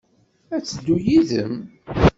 [0.55, 1.53] Ad teddu yid-m?